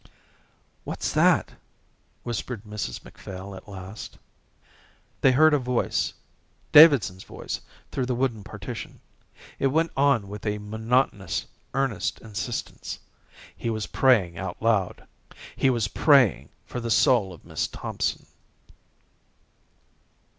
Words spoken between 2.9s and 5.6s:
Macphail at last. They heard a